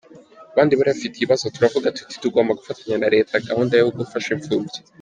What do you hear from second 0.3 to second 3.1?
abandi bari bafite ibibazo, turavuga tuti tugomba gufatanya